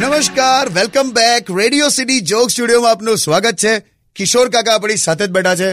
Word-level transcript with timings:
નમસ્કાર 0.00 0.68
welcome 0.68 1.08
back 1.10 1.44
Radio 1.58 1.88
City 1.88 2.20
joke 2.20 2.50
સ્ટુડિયોમાં 2.50 2.90
આપનું 2.90 3.18
સ્વાગત 3.18 3.56
છે. 3.56 3.72
કિશોર 4.16 4.48
કાકા 4.48 4.74
આપણી 4.74 4.96
સાથે 4.96 5.26
જ 5.26 5.30
બેઠા 5.30 5.56
છે. 5.56 5.70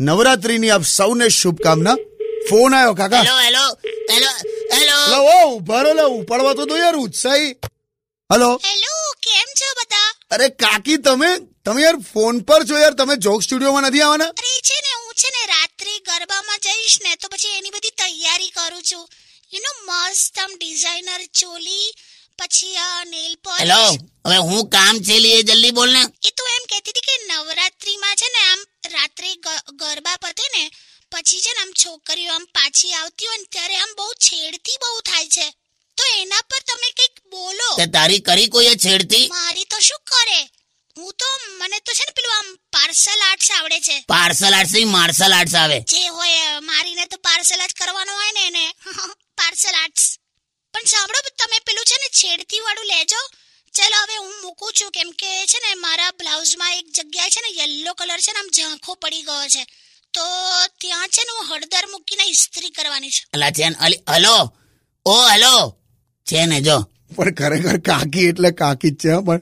નવરાત્રીની 0.00 0.70
આપ 0.70 0.82
સૌને 0.82 1.28
શુભકામના. 1.28 1.96
ફોન 2.50 2.74
આવ્યો 2.74 2.94
કાકા. 2.94 3.22
હેલો 3.22 3.36
હેલો 3.44 3.64
હેલો 4.10 4.30
હેલો 4.72 5.18
ઓ 5.34 5.56
ઊભા 5.56 5.82
રહો 5.82 6.06
ઉપાડવા 6.08 6.54
તો 6.54 6.64
દો 6.66 6.76
યાર 6.76 6.96
ઉત્સાહી. 6.96 7.52
હેલો 8.32 8.50
હેલો 8.68 8.94
કેમ 9.26 9.48
છો 9.60 9.68
બતા 9.80 10.08
અરે 10.30 10.48
કાકી 10.48 10.96
તમે 10.96 11.30
તમે 11.64 11.80
યાર 11.82 11.98
ફોન 12.12 12.34
પર 12.48 12.60
છો 12.64 12.76
યાર 12.78 12.94
તમે 12.94 13.14
જોક 13.16 13.40
સ્ટુડિયોમાં 13.42 13.82
નથી 13.82 14.02
આવવાના? 14.02 14.32
અરે 14.42 14.58
છે 14.68 14.76
ને 14.84 14.92
હું 15.00 15.14
છે 15.20 15.28
ને 15.36 15.42
રાત્રે 15.52 15.94
ગરબામાં 16.08 16.58
જઈશ 16.66 16.98
ને 17.04 17.16
તો 17.22 17.26
પછી 17.28 17.54
એની 17.58 17.70
બધી 17.70 17.90
તૈયારી 18.02 18.50
કરું 18.50 18.82
છું. 18.92 19.06
યુ 19.56 19.62
નો 19.62 19.72
મસ્ત 19.88 20.38
આમ 20.38 20.50
ડિઝાઇનર 20.56 21.22
ચોલી 21.26 21.88
પછી 22.38 22.76
આ 22.76 23.04
નેલ 23.04 23.36
હેલો 23.58 23.82
હવે 24.24 24.36
હું 24.36 24.68
કામ 24.68 25.02
છે 25.02 25.18
લીએ 25.18 25.42
જલ્દી 25.42 25.70
બોલ 25.70 25.90
ને. 25.90 26.02
એ 26.22 26.30
તો 26.30 26.42
એમ 26.56 26.64
કહેતી 26.66 26.90
હતી 26.90 27.00
કે 27.00 27.14
નવરાત્રીમાં 27.26 28.16
છે 28.16 28.28
ને 28.28 28.38
આમ 28.38 28.60
રાત્રે 28.92 29.30
ગરબા 29.72 30.16
પતે 30.16 30.46
ને 30.54 30.70
પછી 31.12 31.40
છે 31.40 31.52
ને 31.52 31.60
આમ 31.60 31.72
છોકરીઓ 31.72 32.32
આમ 32.32 32.44
પાછી 32.44 32.92
આવતી 32.92 33.26
હોય 33.26 33.36
ને 33.36 33.44
ત્યારે 33.50 33.76
આમ 33.76 33.94
બહુ 33.96 34.12
છેડતી 34.12 34.76
બહુ 34.80 35.00
થાય 35.00 35.28
છે. 35.28 35.50
તો 35.98 36.04
એના 36.16 36.40
પર 36.40 36.62
તમે 36.66 36.90
કંઈક 36.90 37.20
બોલો. 37.30 37.74
તે 37.76 37.86
તારી 37.86 38.20
કરી 38.20 38.48
કોઈ 38.48 38.76
છેડતી? 38.76 39.28
મારી 39.28 39.64
તો 39.64 39.78
શું 39.78 39.98
કરે? 40.04 40.40
હું 40.96 41.14
તો 41.18 41.26
મને 41.58 41.78
તો 41.78 41.92
છે 41.92 42.04
ને 42.04 42.12
પેલું 42.16 42.38
આમ 42.38 42.56
પાર્સલ 42.72 43.20
આર્ટ્સ 43.20 43.50
આવડે 43.50 43.80
છે. 43.80 44.04
પાર્સલ 44.08 44.54
આર્ટ્સ 44.54 44.72
નહીં 44.72 44.88
માર્શલ 44.88 45.32
આર્ટ્સ 45.32 45.54
આવે. 45.54 45.80
જે 45.80 46.08
હોય 46.08 46.60
મારીને 46.60 47.06
તો 47.06 47.16
પાર્સલ 47.16 47.60
જ 47.66 47.72
કરવાનો 47.72 48.12
હોય 48.12 48.32
ને 48.32 48.46
એને. 48.46 48.74
પણ 50.86 50.94
સાંભળો 50.94 51.20
તમે 51.36 51.58
પેલું 51.66 51.84
છે 51.84 51.96
ને 52.02 52.08
છેડતી 52.20 52.60
વાળું 52.60 52.86
લેજો. 52.86 53.20
ચલો 53.74 53.98
હવે 54.02 54.16
હું 54.16 54.34
મૂકું 54.42 54.72
છું 54.72 54.90
કેમ 54.90 55.10
કે 55.10 55.30
છે 55.46 55.58
ને 55.58 55.74
મારા 55.74 56.10
બ્લાઉઝમાં 56.10 56.76
એક 56.76 56.86
જગ્યાએ 56.96 57.30
છે 57.30 57.40
ને 57.40 57.50
યલો 57.60 57.94
કલર 57.94 58.20
છે 58.20 58.32
ને 58.32 58.38
આમ 58.38 58.48
ઝાંખો 58.56 58.94
પડી 58.94 59.22
ગયો 59.22 59.48
છે. 59.48 59.62
તો 60.14 60.24
ત્યાં 60.80 61.08
છે 61.08 61.22
ને 61.22 61.32
હું 61.36 61.46
હળદર 61.50 61.84
મૂકીને 61.90 62.24
ઇસ્ત્રી 62.28 62.70
કરવાની 62.70 63.10
છે. 63.10 63.22
અલા 63.32 63.50
છે 63.50 63.68
ને 63.68 63.76
અલી 63.80 64.02
હલો. 64.08 64.52
ઓ 65.06 65.14
હલો. 65.28 65.54
છે 66.26 66.46
ને 66.46 66.60
જો. 66.60 66.78
પણ 67.16 67.34
ખરેખર 67.34 67.76
કાકી 67.78 68.28
એટલે 68.28 68.50
કાકી 68.50 68.90
જ 68.90 68.96
છે 68.96 69.18
પણ 69.26 69.40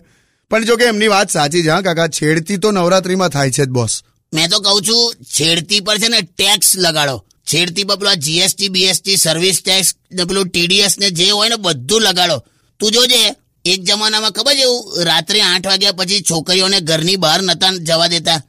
પણ 0.51 0.65
જો 0.65 0.77
કે 0.77 0.85
એમની 0.85 1.09
વાત 1.09 1.31
સાચી 1.31 1.63
છે 1.63 1.69
હા 1.69 1.81
કાકા 1.81 2.09
છેડતી 2.09 2.57
તો 2.57 2.71
નવરાત્રીમાં 2.71 3.29
થાય 3.29 3.51
છે 3.51 3.65
જ 3.65 3.69
બોસ. 3.69 4.03
મેં 4.33 4.51
તો 4.51 4.61
કહું 4.61 4.83
છું 4.83 5.15
છેડતી 5.25 5.81
પર 5.81 5.99
છે 5.99 6.09
ને 6.09 6.21
ટેક્સ 6.21 6.77
લગાડો. 6.77 7.17
છેડતી 7.53 7.85
પર 7.85 8.07
આ 8.07 8.15
જીએસટી 8.15 8.69
બીએસટી 8.69 9.17
સર્વિસ 9.17 9.63
ટેક્સ 9.65 9.95
પેલું 10.29 10.49
ટીડીએસ 10.49 10.99
ને 10.99 11.11
જે 11.11 11.31
હોય 11.31 11.49
ને 11.49 11.57
બધું 11.57 12.03
લગાડો. 12.03 12.45
તું 12.81 12.91
જોજે 12.93 13.35
એક 13.65 13.85
જમાનામાં 13.85 14.31
ખબર 14.31 14.55
છે 14.55 14.65
રાત્રે 15.05 15.41
આઠ 15.41 15.67
વાગ્યા 15.67 15.93
પછી 15.93 16.21
છોકરીઓને 16.21 16.81
ઘરની 16.81 17.17
બહાર 17.17 17.43
નતા 17.43 17.71
જવા 17.71 18.07
દેતા. 18.07 18.43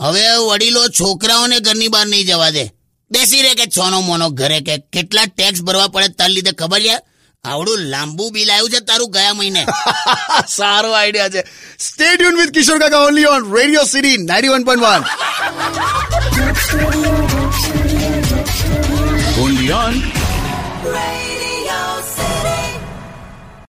હવે 0.00 0.20
વડીલો 0.50 0.88
છોકરાઓને 0.88 1.60
ઘરની 1.60 1.88
બહાર 1.88 2.06
નહીં 2.06 2.26
જવા 2.26 2.50
દે. 2.50 2.64
બેસી 3.10 3.42
રહે 3.42 3.54
કે 3.54 3.66
છોનો 3.66 4.00
મોનો 4.00 4.30
ઘરે 4.30 4.60
કે 4.60 4.78
કેટલા 4.78 5.22
ટેક્સ 5.36 5.62
ભરવા 5.62 5.88
પડે 5.88 6.08
તાર 6.08 6.28
લીધે 6.28 6.52
ખબર 6.52 6.80
છે? 6.80 6.98
આવડું 7.44 7.78
લાંબુ 7.78 8.30
બિલ 8.30 8.52
આવ્યું 8.52 8.70
છે 8.70 8.80
તારું 8.80 9.10
ગયા 9.10 9.32
મહિને. 9.32 9.66
સારો 10.56 10.92
આઈડિયા 10.92 11.28
છે. 11.28 11.40
સ્ટેડિયમ 11.78 12.36
વિથ 12.36 12.50
કિશોર 12.50 12.78
કાકા 12.78 12.98
only 12.98 13.24
on 13.24 13.56
Radio 13.56 13.84
City 13.84 14.14
91.1 14.14 14.18
Only 14.18 14.84
on 14.84 15.31
Brown. 19.92 20.21